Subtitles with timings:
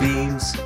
[0.00, 0.56] Beams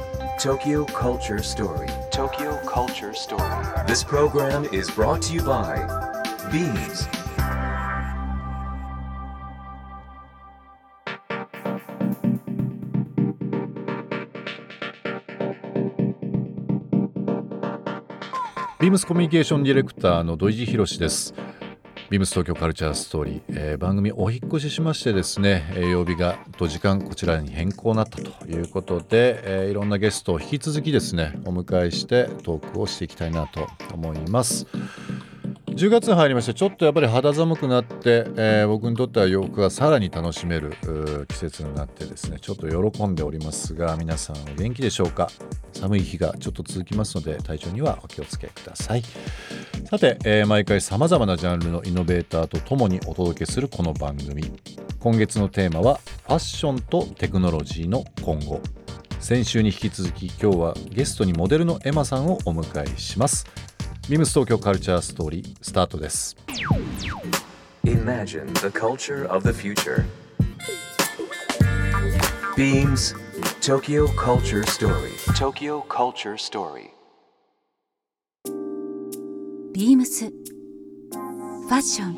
[0.40, 1.88] Tokyo Culture Story.
[2.10, 3.66] Tokyo Culture Story.
[3.86, 5.76] This program is brought to you by
[6.50, 7.06] Beams.
[18.78, 21.34] ビームスコミュニケーションディレクターの土井博志です。
[22.08, 34.68] ビームス東京カルチャーストーリー、えー番組お引越ししましてですね、えー曜日がと時間こちらに変更になったということで、えーいろんなゲストを引き続きですねお迎えしてトークをしていきたいなと思います。
[35.76, 40.74] 10月に入りましてちょっとやっぱり肌寒くなって、えー僕にとっては洋服がさらに楽しめる
[41.28, 45.28] 季節になってですねちょっと喜んでおりますが皆さんお元気でしょうか？
[45.74, 49.02] 寒い日がちょっと続きますので体調にはお気をつけください。
[49.90, 54.50] さて、えー毎回さまざまなジャンルのイノベーターとともにお届けするこの番組。
[54.98, 58.62] 今月のテーマはファッションとテクノロジーの今後。
[59.20, 63.46] 先週に引き続き今日はゲストにモデルのエマさんをお迎えします。
[64.08, 66.36] ビームス東京カルチャーストーリースタートです
[67.84, 70.04] Imagine the culture of the future.
[72.56, 73.16] Beams
[73.60, 75.10] Tokyo Culture Story.
[75.36, 76.90] Tokyo Culture Story.
[79.74, 82.16] ビームスファッション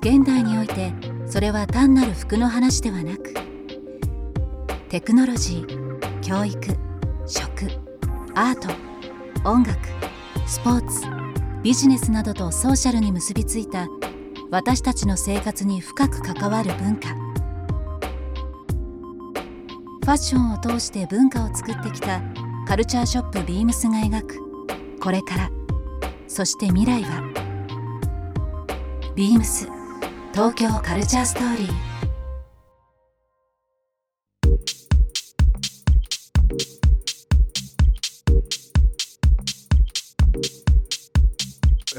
[0.00, 0.92] 現代において
[1.26, 3.34] それは単なる服の話ではなく
[4.90, 6.76] テクノロジー教育
[7.26, 7.66] 食
[8.36, 8.68] アート
[9.48, 9.76] 音楽
[10.50, 11.06] スポーツ
[11.62, 13.86] ビジネスなどとソーシャルに結びついた
[14.50, 17.10] 私たちの生活に深く関わる文化。
[17.10, 22.20] ファッションを通して文化を作ってきた
[22.66, 24.40] カルチャーショップビームスが描く
[25.00, 25.52] これから
[26.26, 27.22] そして未来は
[29.14, 29.68] ビームス
[30.32, 31.89] 東京カルチャーストーリー。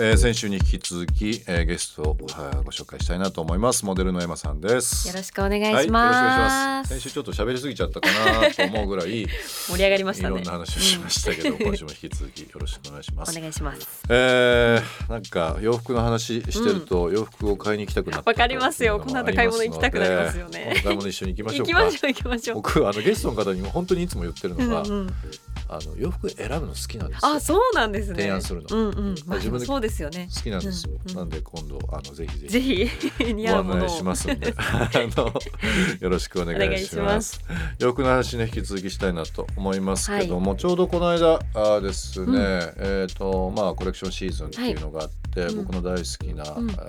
[0.04, 3.86] えー先週に引き続き、えーゲストを、はいご紹介したいなと思います。
[3.86, 5.08] モデルのエマさんです。
[5.08, 5.74] よろしくお願いします。
[5.76, 6.90] 願いします。
[6.90, 9.28] 先週ちょっと喋りすぎちゃったかなと思うぐらいい
[9.68, 10.38] 盛り上がりましたね。
[10.38, 13.38] ろんな話をしましたけど、今週も引き続きよろしくお願いします。
[13.38, 14.04] お願いします。
[14.10, 19.00] えー、なんか洋服の話してると、洋服を買いに行きたくなわかりますよ。
[19.00, 20.82] この後買い物行きたくなりますよね。
[20.84, 21.74] 買い物一緒に行きましょうか。
[21.74, 22.56] 行きましょう行きましょう。
[22.56, 25.14] 僕あのゲストの方にも本当にいつも言ってるのが、うんうん、
[25.70, 27.32] あの洋服選ぶの好きなんですよ。
[27.34, 28.16] あ、そうなんですね。
[28.16, 28.76] 提案するの。
[28.76, 29.16] うんうん。
[29.28, 30.30] まあ、自分でですよね。
[30.34, 31.18] 好きなんですよ、うんうん。
[31.18, 32.90] なんで今度あのぜひぜひ。
[33.44, 34.54] ご案内しますんで。
[34.58, 35.34] あの
[36.00, 37.42] よろしくお願いします。
[37.78, 42.74] 洋服の話ね引き続きしたいなと思いますけども、ちょうどこの間あですね、うん。
[42.80, 46.44] えっ、とまあコレクションシーズンっていうのがあって、うん僕の大好きな、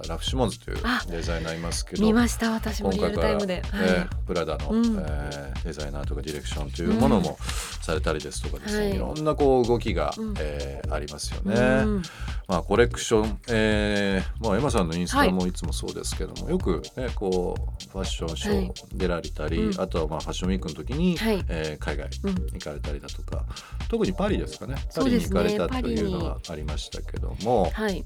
[0.08, 3.62] ラフ・シモンズというあデザイナーいますけど見ました私もリアルタイムで。
[3.70, 4.84] 今回から、えープラダの、うん。
[4.98, 7.38] えーデザイナーとかディレクションというものも
[7.82, 8.96] されたりですとかですね、はい。
[8.96, 10.34] い、ろんなこう動きが、うん。
[10.38, 11.54] えーありますよね。
[11.54, 12.02] うん。
[12.48, 19.80] まあ、コレクション、えーまあ、エマさんのインスタもいつもそうですけども、よく、ね、こうファッションショー出られたり、うん。
[19.80, 21.44] あとはまあファッションウィークの時に、はい。
[21.48, 22.34] えー海外うん。
[22.34, 23.44] 行かれたりだとか、
[23.88, 24.74] 特にパリですかね。
[24.94, 28.04] パリに行かれたというのがありましたけども、はい。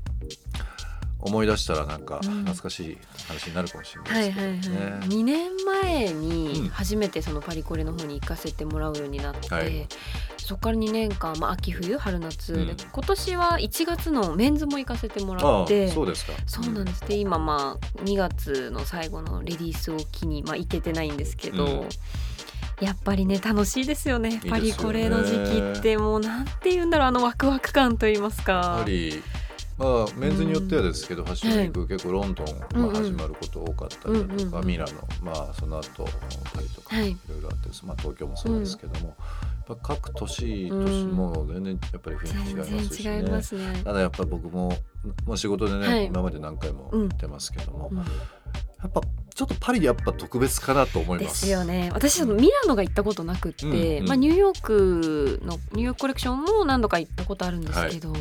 [1.18, 2.44] 思い出したらなんかうん。
[2.44, 4.84] 懐かしい話になるかもしれなはいいですけどね。
[4.84, 5.08] はいはい。
[5.08, 5.50] 二年
[5.82, 6.20] 前うん。
[6.20, 9.88] に初めてそのパリコレの方に行かせてもらうようになって、はい
[10.46, 12.66] そこから2年間、まあ、秋冬春夏、うん。
[12.66, 16.32] で今年は1月のメンズも行かせてもらああってそうですか。
[16.46, 17.00] そうなんです。
[17.06, 21.88] で今まあ2月の最後のレディースを機にまあ行けてないんですけど、うん。
[22.80, 24.30] やっぱりね楽しいですよね。
[24.30, 24.60] いいですよね。
[24.60, 25.32] パリコレの時
[25.74, 29.22] 期ってもうなんて言うんだろうあのワクワク感と言いますやかはり
[29.78, 32.46] まあ、メンズによってはですけど、ファッションウィーク、結構ロンドン、
[32.80, 34.92] まあ、始まること多かったりだとか、ミラノ、
[35.22, 36.04] まあ、その後
[36.54, 37.10] パリとか、はい。
[37.10, 43.16] いろいろあって、まあ、東京もそうですけども、やっぱ各都市都市も全然やっぱり雰囲気違いますし、ね。
[43.16, 43.82] 違いますね。
[43.84, 44.72] ただやっぱり僕も、
[45.26, 46.06] まあ、仕事でね、はい。
[46.06, 47.98] 今まで何回も行ってますけども、うん。
[47.98, 48.04] や
[48.86, 49.00] っぱ
[49.34, 51.40] ちょっとパリやっぱ特別かなと思いでます。
[51.40, 51.90] すよね。
[51.92, 58.14] 私ミラノが行ったことなくって、まあ、ニューヨークのニューヨークコレクションも何度か行ったことあるんですけど、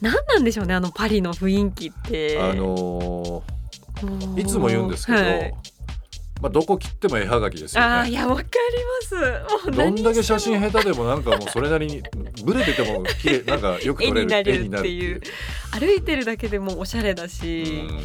[0.00, 2.38] 何なんでしょうねあのパリの雰囲気って。
[2.40, 3.58] あのー
[4.36, 5.54] いつも言うんですけど、はい。
[6.40, 7.86] まあ、どこ切っても絵はがきですよね。
[7.88, 8.48] あーいやわかり
[9.58, 9.76] ます。
[9.76, 12.00] どんだけ写真下手でもなんかもうそれなりに
[12.44, 15.20] ブレてても綺麗なんかよく撮れる絵になれるっていう。
[15.72, 18.00] 歩いてるだけでもうおしゃれだし、うん。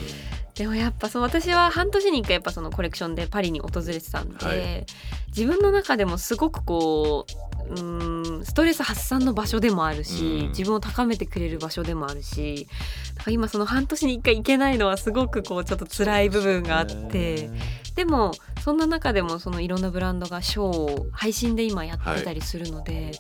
[0.56, 4.86] でもやっぱそう私は半年に一回やっぱそのコレクションでパリに訪れてたんで、はい。
[5.28, 12.68] 自分の中でもすごくこううんストレス発散の場所でもあるし、うん自分を高めてくれる場所でもあるし
[13.16, 17.50] だから今その半年に1回行けないのはすごくこうちょっと辛い部分があって。
[17.96, 18.32] でも
[18.64, 23.12] そんな中でもそのいろんなブランドがショーを配信で今やってたりするので、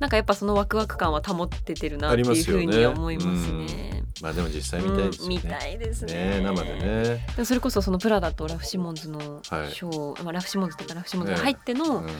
[0.00, 4.04] なんかやっぱそのワクワク感は保っててるなっていうふうには思いますね。
[4.22, 5.34] まあでも実際見たいですよね。
[5.36, 6.14] うん見たいですね。
[6.14, 7.44] ね生でね。
[7.44, 9.68] それこそそのプラダとラフシモンズのシはい。
[9.68, 12.10] ョー、まあ、ラフシモンズっていうかラフシモンズが入ってのうん。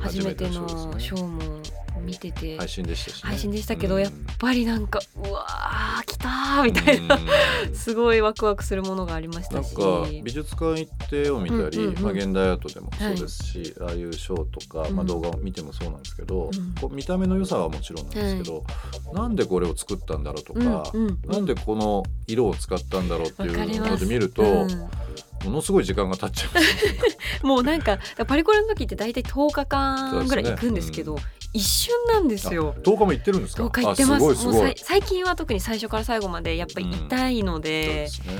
[0.00, 3.28] 初めてのショーーも見てて、配信でしたしね。
[3.30, 4.02] 配信でしたけど、うん。
[4.02, 7.74] やっぱりなんかうわー来たーみたいな、うん。
[7.74, 9.76] すごいワクワクするものがありましたし。
[9.76, 12.02] なんか美術館行って絵を見たり、うんうんうん。
[12.02, 16.74] まあ、現代アートでもそうですし、ああいうショーとか、まあ、うん動画を見てもそうなんですけど、うん。
[16.80, 18.64] こう見た目の良さはもちろんなんですけど、
[19.12, 24.88] なんでこれを作ったんだろうとか、うんうんなんでこの色を使ったんだろうっていうので見ると、うん。
[25.44, 26.98] ものすごい時間が経っちゃいますよね。
[27.42, 31.18] もうなんかパリコレの時って大体10日間ぐらい行くんですけど
[31.52, 32.74] 一瞬なんですよ。
[32.82, 34.46] 10日も行ってるんですか？10日行ってます。
[34.46, 38.34] もう最近は特に最初から最後までやっぱり痛いのでで、すね。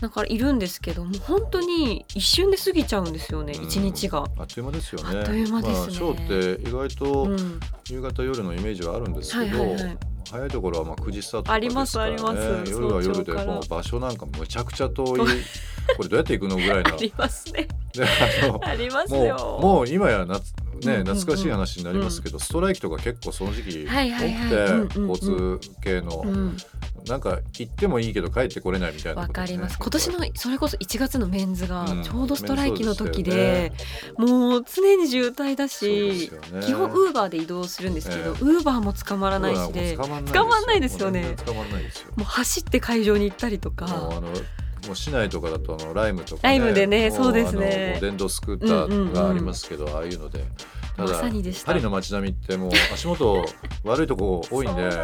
[0.00, 3.64] だからいるんですけどもう本当に一瞬で過ぎちゃうんですよねうん。
[3.64, 4.24] 一、日が。
[4.36, 5.18] あっという間ですよね。
[5.18, 5.78] あっという間ですね。
[5.78, 9.98] まあ、ショーって意外とうん、夕方夜のイメージはあるんですけど、はいはいはい
[10.30, 15.18] 早いところはまあ9時スタートとかありますあります夜は夜でもう場所なんかむちゃくちゃ遠い
[15.96, 17.68] これどうやって行くのぐらいな ありますね。
[17.92, 18.04] で
[18.62, 19.58] ありますもよ。
[19.60, 26.56] うもう今や夏ね懐かしい話になりますけど、ストライキとか結構その時期多くて交通系の、うん、
[27.06, 29.78] なんか行ってもいいけど帰ってこれないみたいなわかります。
[29.78, 33.72] 今年のそれこそ1月のメンズがうんちょうどストライキの時でで、
[34.16, 36.30] もう常に渋滞だし、
[36.62, 38.28] 基本ウーバーで移動するんですけど、ええ。
[38.30, 41.34] ウーバーも捕まらないしで、捕まん捕まんないですよね。
[41.44, 42.12] 捕まんないですよ。
[42.16, 44.22] もう走って会場に行ったりとか、の
[44.86, 47.98] もう市内とかだとあのライムとか、ライムでねもそうですね。
[48.00, 50.44] 電動スクーターがありますけど、ああいうので。
[50.96, 51.66] たまださにでした。
[51.66, 53.44] パリの街並みってもう足元
[53.82, 54.90] 悪いとこ多いんで。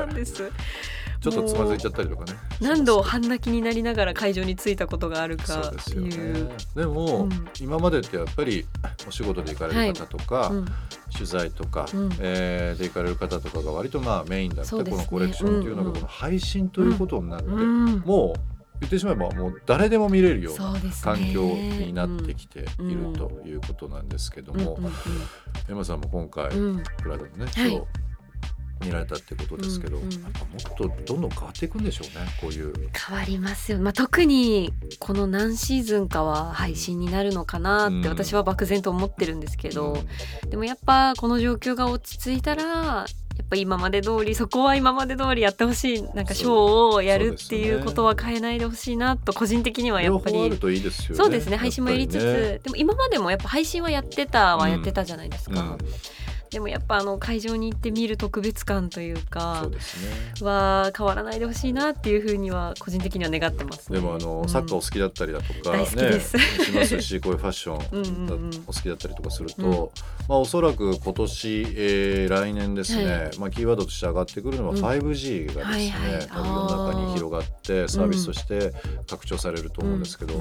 [1.20, 2.32] ちょっとつまずいちゃったりとかね。
[2.62, 6.48] 何度半泣きになりながら会場に着いたことがあるかそうですよっていう。
[6.48, 6.54] ね。
[6.74, 7.48] でも、うん。
[7.60, 8.66] 今までってやっぱり
[9.06, 10.64] お仕事で行かれる方とか、うん。
[11.12, 12.10] 取材とか、うん。
[12.20, 14.90] えーで行かれる方とかが割とまあメインだった、ね。
[14.90, 18.49] このコレクションっていうのうんうんがこの配信ということになって、うん、もう
[18.80, 24.92] 言ってしまえばもう誰でも見れるような環境になってきているということなんですけども、うんうん
[25.68, 27.50] 山さんも今回、プラダのねはい。
[27.52, 27.84] ショー
[28.82, 32.72] 見られたってことですけど、うんもっとどんどん変わっていくんでしょうねこういう。
[33.08, 33.72] 変わります。
[33.72, 38.02] よ、まあ、特にこの何シーズンかは配信になるのかなっうん。
[38.02, 39.98] て私は漠然と思ってるんですけど、
[40.44, 40.50] うん。
[40.50, 43.04] でもやっぱこの状況が落ち着いたら
[43.50, 50.58] ぱ今まで通りそこは今まで通りやってほしいなんかショーをやるっていうことは変えないでほしいなと個人的にはや両っぱり。
[51.14, 52.60] そうですね配信もやりつつ、ね。
[52.62, 55.78] でも今までもやっぱ配信はやってたはやってたじゃないですか、うん
[56.50, 60.10] でもやっぱあの会場に行って見る特別感というかそうですね。
[60.46, 64.48] は変わらないでほしいなっていうふうには個人的には願ってます、ね、でもあの、うん。
[64.48, 69.74] サッカーお好きだったりだとかね、しますしこういうファッションお好きだったりとかすると、うん
[70.28, 73.38] まあおそらく今年、えー来年ですね、はい。
[73.38, 74.78] まあキーワードとして上がってくるのはうん。
[74.78, 76.26] 5G がですね、はいはい。
[76.26, 78.72] 多分世の中に広がってサービスとして
[79.08, 80.34] 拡張されると思うんですけど、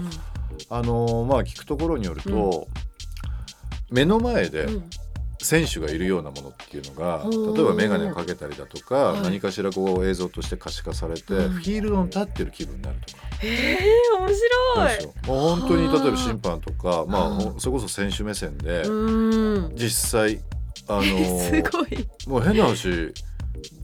[0.70, 2.68] あのまあ聞くところによると、
[3.90, 4.90] 目の前でうん
[5.42, 7.24] 選手がいるようなものっていうのが、
[7.56, 9.22] 例えば眼鏡をかけたりだとか、はい。
[9.22, 11.54] 何かしらこう映像として可視化されて、うん。
[11.54, 13.20] フィールドに立ってる気分になるとか。
[13.42, 15.28] えー、面白い。
[15.28, 19.76] もう本当に例えば審判とか、まあそれこそ選手目線でうん。
[19.76, 20.42] 実際
[20.88, 21.04] あの
[21.40, 22.08] すーごい。
[22.28, 23.14] もう変な話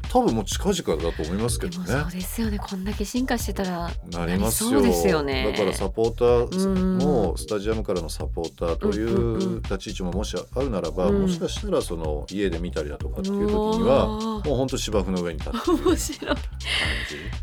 [0.10, 1.88] 多分もう近々だと思いますけどね。
[1.88, 2.58] そうですよね。
[2.58, 5.24] こんだけ進化してたらなりますよなりそうですよ。
[5.24, 9.62] ねだからサポーターうんもスタジアムからのサポーターというんうんううん。
[9.62, 11.22] 立ち位置ももしあるならば、うん。
[11.24, 14.48] もしかしたらその家で見たりだとかっていう時にうはわー。
[14.48, 16.36] もう本当芝生の上に立ってる面白い。
[16.36, 16.38] 感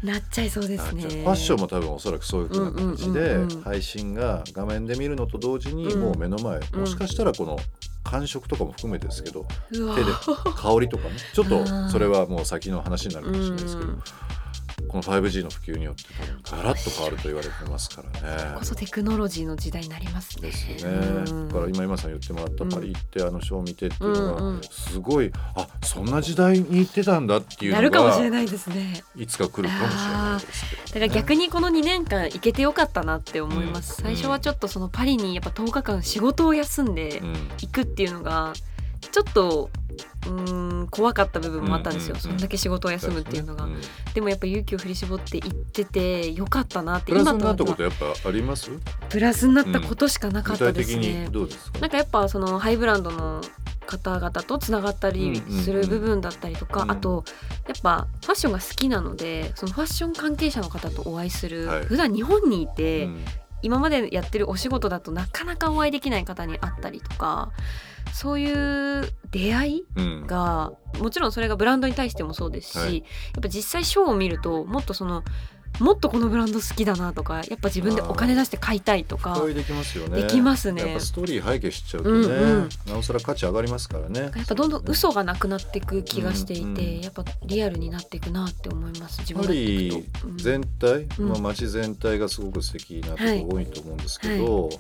[0.01, 0.07] じ。
[0.07, 1.03] なっちゃいそうですね。
[1.03, 3.63] ファッションも多分おそらくそういう風な感じで、うんうんうんうん。
[3.63, 6.01] 配信が画面で見るのと同時にうん。
[6.01, 7.59] もう目の前、うんもしかしたらこの
[8.03, 9.85] 感触とかも含めてですけど手で
[10.57, 11.17] 香りとかね。
[11.33, 14.03] ちょっとそれはもう先の話になるかもしれないですけど、うん
[14.89, 16.05] この 5G の普及によって
[16.51, 18.59] ガラッと変わると言われてますからね。
[18.59, 18.65] こ。
[18.65, 20.49] そテクノロジーの時代になりますね。
[20.49, 29.03] ですよね、うんだから今今さん言ってもらったパリ行ってあのショーを見てっていうのうんうんがすごい、あそんな時代に行ってたんだっていうなのがるかもしれないですね。
[29.17, 34.05] いつか来るかもしれないですけど、ね、だから逆にこの2年間行けてよかったなって思います、うん。
[34.05, 37.33] 最初はちょっとそのパリにやっぱ10日間仕事を休んでうん。
[37.61, 38.53] 行くっていうのが
[39.11, 39.71] ちょっと
[40.27, 43.77] うーん怖かった部分もあったんですよ、そんだけ仕事を休むっていうのが、ん
[44.15, 47.95] でもやっぱ勇気を振り絞って行っててよかったなってプラス今となってはになった。
[47.95, 48.71] ことやっぱあります？
[49.09, 51.79] プラスになったことしかなか具ったです体的にね、どうですか？
[51.81, 53.41] なんかやっぱそのハイブランドの
[53.87, 56.91] 方々とつながったりする部分だったりとか、うん。
[56.93, 57.25] あと
[57.67, 61.85] やっぱファッションが好きなのでそのファッション関係者の方とお会いする、はい。
[61.85, 63.25] 普段日本にいて、うん。
[63.65, 67.53] 今までやってるお仕事だとなかなかお会いできない方に会ったりとか
[68.13, 70.27] そういう出会いうん。
[70.27, 72.99] がもちろんそれがブランドに対してもそうですし、はい。
[72.99, 73.03] や
[73.39, 75.23] っぱ実際ショーを見るともっとその
[75.81, 80.23] もっとこのブランド好きだなとかやっぱ自分でお金出して買いたいとかできますよね。
[80.23, 80.83] できますね。
[80.83, 82.69] やっぱストーリー背景知っちゃうとね、うんうん。
[82.87, 84.21] なおさら価値上がりますからね。
[84.21, 90.39] やっぱどんどん嘘がなくなっていく気がしていて、うんうんやっぱリアルになっていくなって思います自分パが行リくと、うん。
[90.39, 91.29] 全体、うん。
[91.31, 94.71] まあ、街全体がすごく素敵なところ多いと思うんですけど、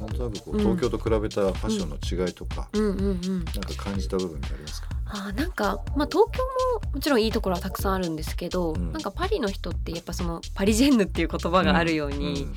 [0.00, 0.60] なんとなくこううん。
[0.60, 3.20] 東京と比べたファッションの違いとか、うん。
[3.20, 6.42] なんか感じた部分ってありますか、あーなんか、まあ、東京
[6.84, 8.92] ももちろんいいところはたくさんあるんですけど、うん。
[8.92, 12.54] なんかパリの人ってやっぱそのパリジェンヌっていう言葉があるように、ん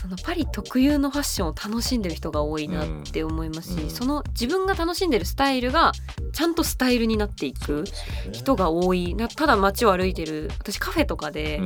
[0.00, 3.90] そのパリ特有のファッションを楽しんでる人が多いなって思いますし、うん。
[3.90, 5.92] その自分が楽しんでるスタイルが
[6.32, 7.84] ちゃんとスタイルになっていく
[8.32, 11.62] 人が多いなただ街を歩いてる私カフェとかで、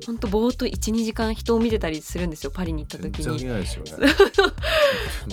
[0.00, 3.24] うんほんとぼーっと12時間人を見てたりするんですよパリに行った全時に。
[3.24, 4.14] 然飽きないですよね。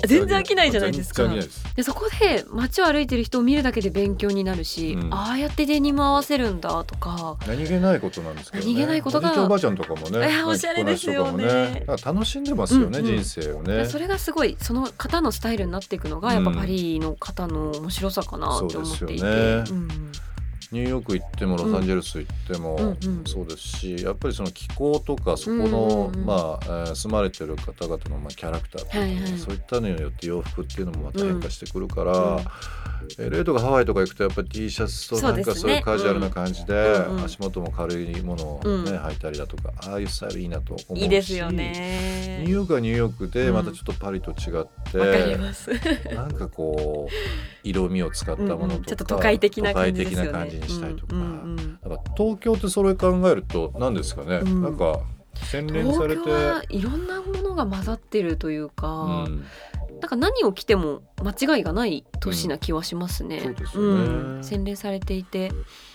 [0.06, 1.28] 全然飽きないじゃないですか。
[1.76, 5.14] でそこで街を歩いてる人を見るだけで勉強になるし、うん。
[5.14, 7.38] ああやってデニム合わせるんだとか。
[7.48, 8.74] 何気ないことなんですけどね。
[8.74, 9.44] 何気ないことが。
[9.44, 11.86] おばあちゃんとかもね えーおしゃれですよね。
[12.06, 13.16] 楽しんでますよね、うんうん。
[13.18, 19.64] 人生をねそれがすごいその方のスタイルになっていくのがやっぱうんパリの方の面白さかなって思っていて、そうですよね。
[19.70, 20.12] うん
[20.72, 32.44] ニューヨーク行ってもロサンゼルス行っても、そうですしやっぱりその気候とかそこの、まあ、えー住まれてる方々のまあキャラクターとか、そういったのによって洋服っていうのもまた変化してくるから、うん
[33.18, 36.74] LA とかハワイとか行くとやっぱり T シャツとなんかそういうカジュアルな感じで、
[37.24, 38.86] 足元も軽いものを、ねうん。
[38.86, 43.54] 履いたりだとかああいうスタイルいいなと思うしいいですよニねューヨークはニューヨークでうん。
[43.54, 45.38] またちょっとパリと違って、
[46.14, 50.28] なんかこう色味を使ったものとか、ちょっと都会的な感じですよね。
[50.28, 51.16] 都会的な感じにしたりとか、
[51.90, 54.62] だから東京ってそれ考えると何ですかね、うん。
[54.64, 55.02] なんか
[55.36, 56.22] 洗練されて。
[56.22, 59.46] 東京はいろんなものが混ざってるというか、うん
[60.02, 60.10] なん。
[60.10, 63.38] か何を着ても間違いがない都市な気はしますね。
[63.38, 64.40] うんそうですよね。
[64.40, 64.44] ん。
[64.44, 65.52] 洗練されていて、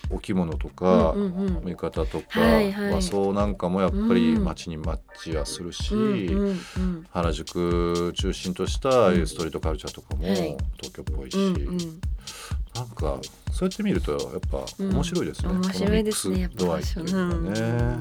[0.09, 1.69] お着物とか、うんうんうん。
[1.69, 2.93] 浴衣とか、はいはい。
[2.93, 4.43] 和装なんかもやっぱりうん。
[4.43, 7.07] 街にマッチはするし、うんうんうん。
[7.11, 10.35] 原宿中心としたストリートカルチャーとかもはい。
[10.81, 11.77] 東京っぽいし、うんうん。
[12.75, 13.19] なんか
[13.51, 17.59] そうやって見るとやっぱ面白いですね、うん面白いですね度合いっていうのがね。
[17.59, 17.99] やっ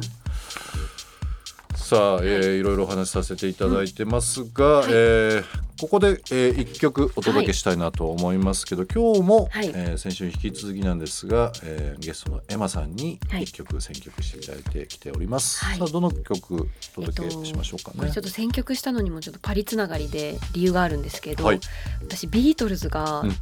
[1.72, 5.44] ぱさあ、えーいろいろお話しさせていただいてますが、えー
[5.82, 15.64] ここで、えー、一曲お届けしたいなと思いますけど、今日も、はいえー先週に引き続きなんですが、えーゲストのエマさんにはい一曲選曲していただいてきております。
[15.64, 17.98] はいさあどの曲お届けしましょうかね。
[17.98, 21.58] これちょっと選曲したのにもちょっとパリつながりで理由があるんですけど、はい
[22.00, 23.32] 私ビートルズがうん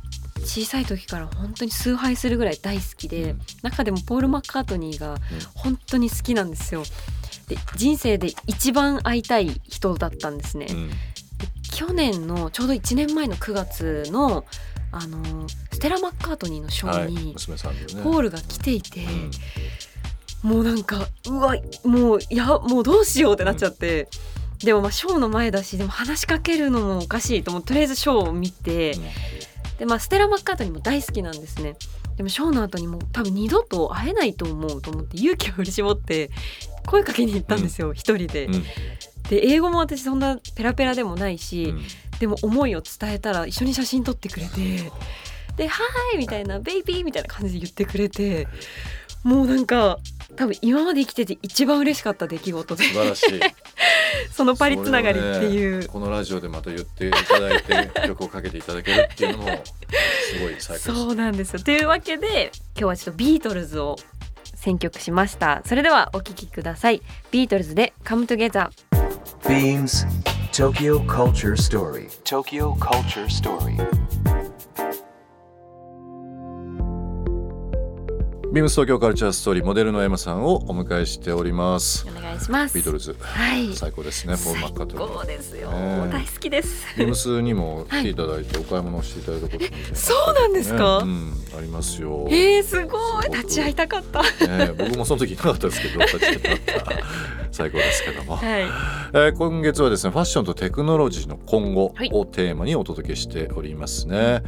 [0.43, 5.19] 小さい時から本当に崇拝するぐらい大好きで、うん中でもポール・マッカートニーが
[5.55, 6.85] 本当に好きなんですよ。
[7.49, 10.69] で人生で一番会いたい人だったんですね。
[10.71, 10.91] うん
[11.71, 14.45] 去年のちょうど1年前の9月の
[14.93, 18.03] あのステラ・マッカートニーのショはい、ーに、娘さんでね。
[18.03, 19.31] ポールが来ていて、うん
[20.43, 24.09] もうなんかうわもういやもうどうしようってなっちゃって、
[24.65, 28.95] でもまあショーの前だしでも話しかけるのもおかしいと思ってとりあえずショーを見て、
[29.79, 31.77] でまあステラ・マッカートニーも大好きなんですね。
[32.17, 36.31] でもショーの後にもう多分二度と会えないと思うと思って勇気を振り絞って
[36.87, 38.49] 声かけに行ったんですよ一、人で。
[39.31, 41.83] うんで英語も私そんなペラペラでもないし、うん。
[42.21, 44.93] でも思いを伝えたら一緒に写真撮ってくれて
[45.57, 48.47] で「はーい」みたいな「ベイビー」みたいな感じで言ってくれて
[49.25, 49.99] もうなんか
[50.37, 53.41] 多分今まで生きてて一番嬉しかった出来事で素晴らしい。
[54.33, 59.63] そのパリつながりっていう、このラジオでまた言っていただいて 曲をかけていただけるっていうのも
[60.33, 60.83] すごい最高。
[60.83, 61.61] そうなんですよ。
[61.61, 63.97] というわけで今日はちょっとビートルズを
[64.55, 65.63] 選曲しました。
[65.65, 67.03] それではお聴きください。
[67.31, 68.69] ビートルズで「Come Together」
[69.45, 70.07] Beams
[70.53, 72.09] Tokyo Culture Story.
[72.25, 73.77] Tokyo Culture Story.
[78.53, 82.05] ビームス東京カルチャーストーリーモデルのエマさんをお迎えしております。
[82.09, 84.35] お願いしますビートルズ、はい最高ですね。
[84.35, 85.27] ポールマッカートニ最高ー。
[85.27, 91.05] ですよ、ね大好きですビームスにも来ていただいてお買い物をしていただいたことも、ね、そうなんですか？
[91.05, 91.13] ね
[91.53, 92.27] うん、ありますよ。
[92.29, 98.63] えー、すごい立ち会いたかったね、僕もその時いなかったですけど立ち会った最高ですけども、 はい。
[99.13, 102.11] えー今月はですねファッションとテクノロジーの今後はい。
[102.13, 104.43] をテーマにお届けしておりますね。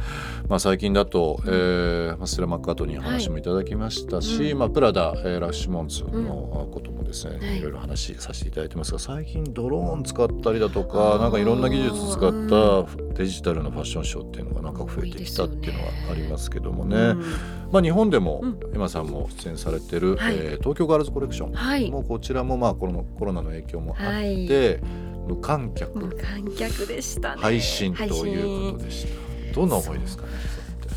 [0.47, 7.59] まあ、最近だと、えーまあステラ・マッカートニーの話もいただきましたし、うんまあ、プラダ、えーラッシュモンツのこともですね、はい。
[7.59, 16.95] いろいろ話させていただいてますが最近ドローン使ったりだとかなんかいろんな技術使ったデジタルなファッションショーっていうのがなんか増えてきたっていうのはありますけどもね。
[16.97, 17.23] うん。
[17.71, 18.59] まあ、日本でもうん。
[18.75, 20.35] エマさんも出演されてる、はい。
[20.35, 21.91] えー東京ガールズコレクション、はい。
[21.91, 27.41] もうこちらもまあコロナコロナの影響もあって、はい無観客、無観客でしたね。
[27.41, 29.53] 配信ということでした。
[29.53, 30.29] どんな思いですかね。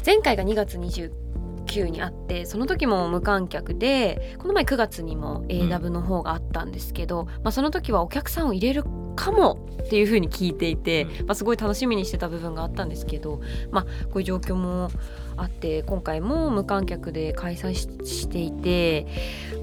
[0.04, 8.84] 前回が2月29にあってその時も無観客でこの前9月にも AW の方があったんですけど、まあ、その時はお客さんを入れる
[9.16, 13.40] かもっていう風に聞いていて、うんまあ、すごい楽しみにしてた部分があったんですけど、
[13.72, 14.90] まあ、こういう状況も
[15.36, 19.06] あって今回も無観客で開催ししていて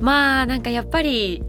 [0.02, 1.44] まあなんかやっぱり。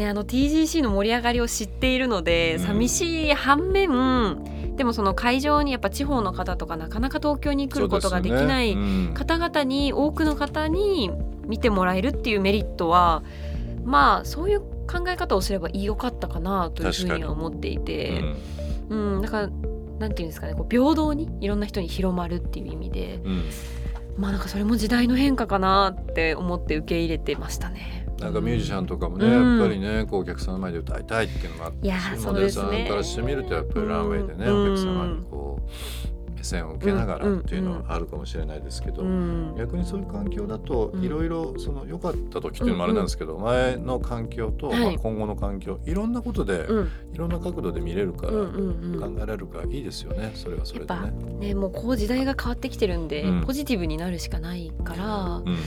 [0.00, 2.64] ね、あの TGC の盛り上がりを知っているので、うん。
[2.64, 4.38] 寂しい反面
[4.76, 8.74] でもその会場にやっぱ地方の方とかなかなか東京に来ることができない
[9.12, 11.10] 方々に多くの方に
[11.46, 13.22] 見てもらえるっていうメリットは
[13.84, 18.24] まあそういう考え方をすればよかったかなというふうには思っていて、
[18.88, 19.22] うん。
[19.22, 19.50] だから
[19.98, 23.42] なんていうんですかねこう平等にいろんな人に広まるっていう意味でうんうん。
[24.16, 27.99] まあなんかそれも時代の変化かなって思って受け入れてましたね。
[28.20, 29.58] なんかミュージシャンとかもね、うん。
[29.58, 41.04] やっぱりねこうお客さんの前で歌いたいっていうのがあってモデルさんからしてみるとやっぱりランウェイでね、うんお客様にこう目線を受けながらっていうのはあるかもしれないですけど、うん逆にそういう環境だとうん。
[41.04, 44.80] いろいろその良かった時っていうのもあれなんですけど、前の環境と、はい。
[44.80, 46.90] まあ、今後の環境いろんなことで、うん。
[47.14, 51.48] いろんな角度で見れるから、考えられるからいいですよねそれはそれでやっぱね。
[51.48, 53.44] ねもうこう時代が変わってきてるんで、うん。
[53.44, 55.58] ポジティブになるしかないから、うん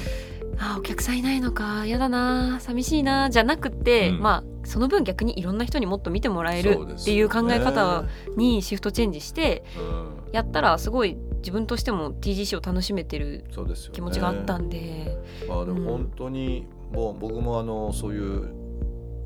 [0.58, 1.86] あーお客さんいないのか。
[1.86, 2.60] やだな。
[2.60, 3.30] 寂しいな。
[3.30, 4.20] じゃなくて、うん。
[4.22, 8.06] まあその分逆にいろんな人にもっと見てもらえるっていう考え方
[8.38, 10.32] にシフトチェンジしてうん。
[10.32, 13.44] やったらすごい自分としても TGC を楽しめてる
[13.92, 15.18] 気持ちがあったんで、
[15.48, 15.84] まあでうん。
[15.84, 18.54] も本当にもう僕もあのそういう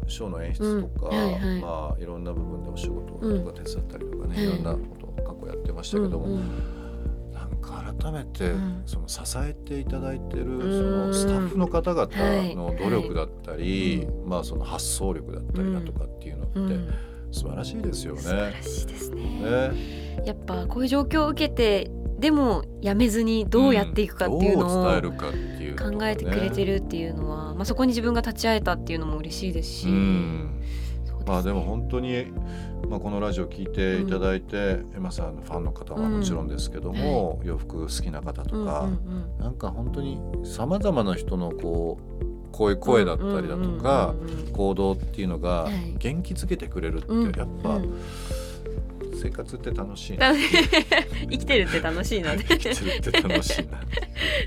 [0.07, 1.17] ショーの演出とか、うん。
[1.17, 1.61] はいはい。
[1.61, 3.45] まあいろんな部分でお仕事とうん。
[3.45, 4.45] か手伝ったりとかね、はい。
[4.45, 6.39] いろんなことを過去やってましたけども、
[7.99, 8.83] 改めてうん。
[8.85, 11.07] その支えていただいてるそうん。
[11.09, 14.07] のスタッフの方々はいの努力だったり、はい。
[14.25, 16.93] まあその発想力だったりだとかっていうのってうん。
[17.31, 18.21] 素晴らしいですよね。
[18.21, 19.23] 素晴らしいですね。
[19.23, 20.23] ね。
[20.25, 25.97] やっぱこういう状況を受けてでもやめずにどうやっていくかっていうのを伝えるかっていうのがね。
[25.97, 30.61] 考えてくれてるっていうのは、まあ、そこに自分が立ち会えたっていうのも嬉しいですし、うん
[31.27, 32.27] まあでも本当に、
[32.89, 39.43] まあ、このラジオ聞いていただいて、エマさんのファンの方はもちろんですけども、洋服好きな方とか、うんうん。
[39.43, 44.15] なんか本当にさまざまな人のこうこういう声だったりだとか、
[44.53, 45.95] 行動っていうのがはい。
[45.97, 47.31] 元気づけてくれるって、うん。
[47.37, 47.93] やっぱ、うん。
[49.21, 53.79] 生活って楽しい生きてるって楽しいな生きてるって楽しいな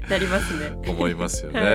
[0.09, 0.79] なりますね。
[0.89, 1.61] 思いますよね。
[1.61, 1.67] は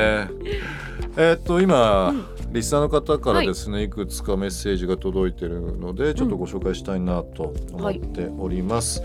[1.17, 9.01] えーっと今、うんリスナーの方からですね、い、くつかメッセージが届いてるのでちょっとご紹介したいなと思っております。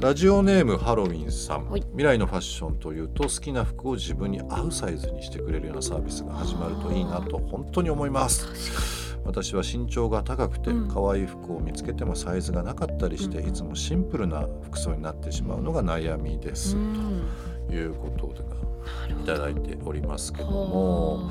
[0.00, 1.80] ラジオネームハロウィンさん、はい。
[1.80, 9.16] 未来のファッションというと好きな服を自分に合うサイズにしてくれるようなサービスが始まるといいなと本当に思います。
[9.24, 10.88] 私は身長が高くてうん。
[10.88, 13.48] 可愛い服を見つけてもサイズがなかったりして、うん。
[13.48, 17.22] いつもシンプルな服装になってしまうのが悩みです、うん。
[17.68, 18.34] ということが
[19.08, 21.30] いただいておりますけども、は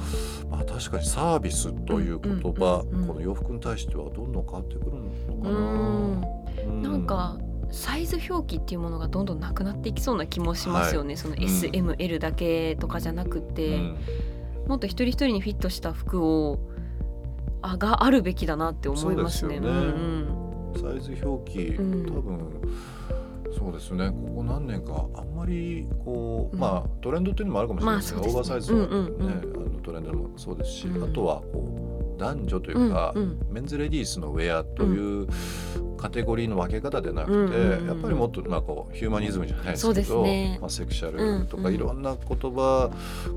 [0.50, 3.08] まあ、確かにサービスという言葉、うんうんうんうん。
[3.08, 5.10] この洋服に対してはどんどん変わってくるの
[5.40, 5.58] あかな。
[6.68, 6.82] うん。
[6.82, 7.38] なんか
[7.72, 11.40] サイズ表記っていうものがどんどんなくなっていきそうな気もしますよね、そのうん。
[11.42, 13.98] SML だけとかじゃなくうて、ん。
[14.68, 16.60] もっと一人一人にフィットした服を
[17.62, 19.60] あがあるべきだなって思いますね。
[19.60, 19.68] すよね。
[19.70, 20.74] うん。
[20.76, 22.06] サイズ表記、うん。
[22.06, 22.62] 多分
[23.60, 24.10] そうですね。
[24.10, 26.60] ここ何年かあんまりこう、うん。
[26.60, 29.30] まあトレンドっていうのもあるかもしれないですけど、まあオーバーサイズはね、うんうんうん。
[29.30, 31.04] あのトレンドもそうですし、うん。
[31.04, 33.39] あとはこう男女というか、うんうん。
[33.52, 35.28] メンズレディースのウェアという
[35.98, 40.58] カテゴリーの分け方でなくて、うんうんうんやっぱりもっとまあこうヒューマニズムじゃないですそうですけど、ね。
[40.62, 41.76] まあ、セクシャルとかうんうん。
[41.76, 42.91] いろんな言葉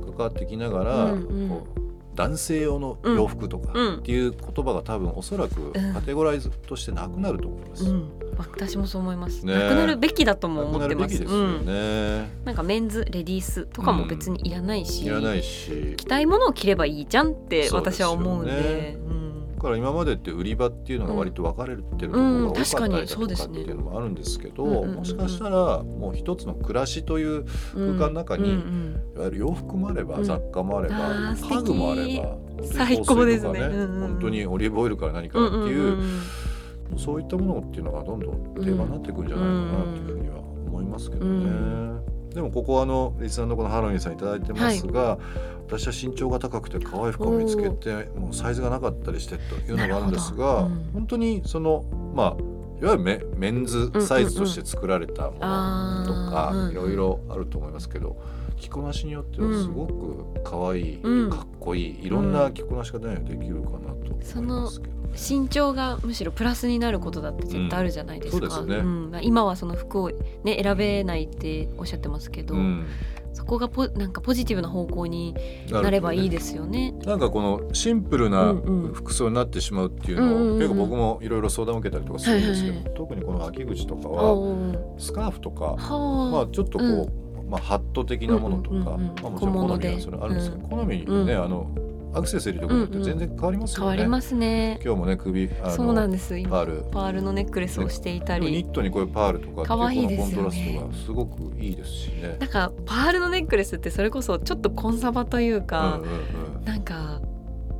[0.06, 1.48] 関わってきながら、うんうん。
[1.48, 1.81] こう
[2.14, 3.94] 男性用の洋服とかうん。
[3.96, 7.84] っていう言葉が多分おそらくカテゴライズとしてなくなると思います。
[7.84, 9.54] うん、私もそう思います、ね。
[9.54, 11.18] なくなるべきだとも思ってます。
[11.18, 12.30] べきですようん、ね。
[12.44, 15.94] なんかメンズレディースとかも別にいらないし、いらないし。
[15.96, 18.98] 着たいものを着ればいいじゃんって私は思うんで。
[19.06, 19.11] うん
[19.62, 27.44] から今までって売り場っていうのが割と分かれてるところが多かったりだとかっていうのもあるんですけど、もしかしたらもう一つの暮らしという
[27.74, 30.24] 空間の中に、いわゆる洋服もあれば、うん。
[30.24, 33.60] 雑貨もあれば家具もあれば最高ですね。
[33.60, 35.96] 本当にオリーブオイルから何かっていう,、
[36.96, 42.02] そういったものっていうのがどんどん定番になっていくんじゃないかなっていうふうには思いますけどね。
[42.32, 45.18] うでもここはあのリスナーのこのハロウィンさんいただいてますが、
[45.66, 50.90] 私は身長が高くて可愛い服を見つけてもうサイズがなかったりしてというのがあるんですが、うん。
[50.92, 52.42] 本当にそのまあ
[52.80, 56.72] いわゆるメメンズサイズとして作られたものとか、あーうんうん。
[56.72, 58.20] いろいろあると思いますけど
[58.58, 61.30] 着こなしによってはすごく可愛い、うん。
[61.30, 64.94] かっこいいいろんな着こなし方ができるかなと思いますけど。
[64.94, 65.01] ね。
[65.14, 69.10] 身長がむしろプラスになることだって絶対あるじゃないですか、うんそうん。
[69.10, 70.10] まあ今はその服を、
[70.44, 72.86] ね、選べないっておっしゃってますけど、うん。
[73.32, 75.34] そこがポなんかポジティブな方向に
[75.70, 76.92] なればいいですよね。
[77.04, 78.54] なんかこのシンプルな
[78.92, 89.06] 服装になってしまうっていうのを、うんうんうん結構僕もいろいろ相談を受けたりとかするんですけど、はいはい特にこの秋口とかはスカーフとか、はあ、まあ、ちょっとこう、まあ、ハット的なものとか、うんうんうんうん。
[89.22, 91.42] まあ、もちろん好みはそれあるんですけど、好みにね、うん。
[91.42, 91.70] あの
[92.14, 93.80] アクセサリーとかって全然変わりますよね。
[93.80, 94.80] 変わりますね。
[94.84, 96.38] 今日もね首そうなんです。
[96.38, 96.84] 今パール。
[96.90, 102.08] パールのネックレスをしていたり、ニットにこういうパールとか可愛いこのですコントラストがすごくいいですし。
[102.08, 102.36] ね。
[102.38, 106.64] なんかパールのネックレスってそれこそちょっとコンサバといううんか、うんうん。
[106.64, 107.20] なんか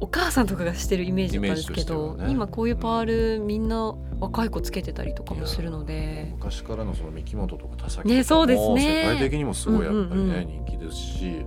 [0.01, 2.27] お母さんとかがしてるイメージだったんですけど、ね。
[2.31, 3.05] 今こういうパー
[3.37, 6.33] ルみんな若い子つけてたりとかもするので。
[6.37, 9.03] 昔からのその三木本とか田崎ねそうですね。
[9.05, 10.47] 世界的にもすごいやっぱりね、うんうんうん。
[10.47, 11.45] 人気ですし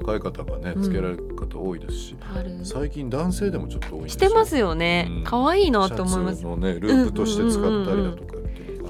[0.00, 0.82] 若い方がねうん。
[0.82, 4.28] つけられる方多いですし、パール最近男性でもちょっと多いんですよ。
[4.28, 5.08] してますよね。
[5.10, 5.24] うん。
[5.24, 6.40] 可愛、いなと思います。
[6.40, 8.34] シャツのねループとして使ったりだとか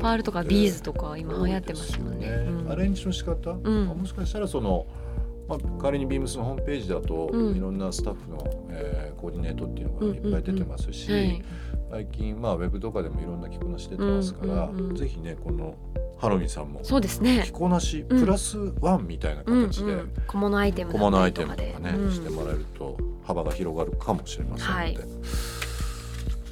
[0.00, 2.28] パールとかビーズととか今流行ってますもんね。
[2.28, 2.70] うん。
[2.70, 3.86] アレンジの仕方、ん。
[3.86, 4.86] まあもしかしたらその
[5.46, 7.56] まあ、仮にビームスのホームページだと、うん。
[7.56, 11.42] いろんなスタッフの、えーコーディネートっていうのがいっぱい出てますし、はい
[11.94, 15.76] 最近、まあ、ウェブとかでもいろんな着こなし出てますから、うんうんうんぜひねこの
[16.18, 17.42] ハロウィンさんもそうですね。
[17.44, 20.12] 着こなしうんプラスワンみたいなうん形で、うん。
[20.26, 22.12] 小物アイテム小物アイテムりとかね、うん。
[22.12, 24.98] してもらえると幅が広がるかもしれませんので、はい。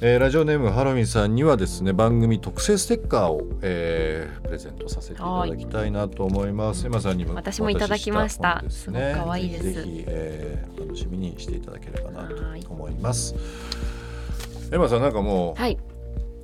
[0.01, 6.85] えーラジオネームハロウィンさんにはですね番組特製ステッカーを、えープレゼントさせていただきたいなと思います。
[6.85, 8.63] エマさんにも私もいただきました。
[8.69, 9.13] すね。
[9.13, 9.73] すごく可愛いです。
[9.73, 13.33] ぜひ、えー楽しみにしていただければなはいと思います。
[14.73, 15.77] エマさんなんかもうはい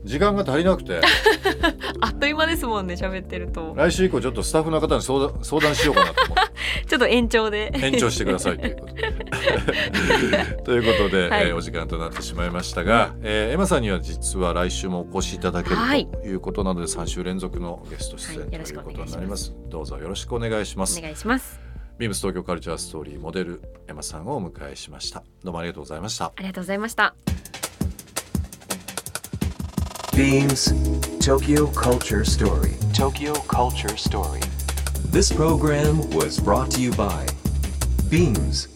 [0.05, 1.01] 時間が足りなくて
[1.99, 6.49] あっという間ですもんね喋ってると来週以降ちょっとスタッフの方に相談相談しようかなと思って。
[6.87, 9.01] ちょっと延長で延長してくださいということで。
[10.63, 19.53] ということで、はいえーお時間となってしまいましたが、えーエマさんには実は来週もお越しいただけるはいということなので、3週連続のゲスト出演ということになります。
[19.69, 21.01] どうぞよろしくお願いしますお。
[21.01, 21.59] 願いします
[21.97, 25.23] ビームス東京カルチャーストーリーモデルエマさんをお迎えしました。
[25.43, 26.25] どうもありがとうございました。
[26.27, 27.13] ありがとうございました
[30.19, 30.73] Beams
[31.21, 32.73] Tokyo Culture Story.
[32.93, 34.41] Tokyo Culture Story.
[35.09, 37.25] This program was brought to you by
[38.09, 38.67] Beams.